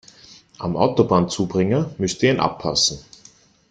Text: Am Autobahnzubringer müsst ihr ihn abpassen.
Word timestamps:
Am 0.57 0.77
Autobahnzubringer 0.77 1.91
müsst 1.99 2.23
ihr 2.23 2.31
ihn 2.33 2.39
abpassen. 2.39 3.05